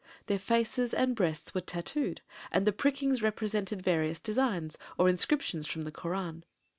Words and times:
Their 0.25 0.39
faces 0.39 0.95
and 0.95 1.15
breasts 1.15 1.53
were 1.53 1.61
tattooed 1.61 2.21
and 2.51 2.65
the 2.65 2.71
prickings 2.71 3.21
represented 3.21 3.83
various 3.83 4.19
designs, 4.19 4.75
or 4.97 5.07
inscriptions 5.07 5.67
from 5.67 5.83
the 5.83 5.91
Koran. 5.91 6.43